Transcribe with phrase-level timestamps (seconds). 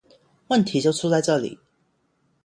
[0.47, 1.59] 問題就出在這裡